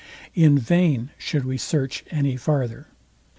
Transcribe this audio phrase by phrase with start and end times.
[0.33, 1.59] In vain should we.
[1.59, 2.87] search any farther.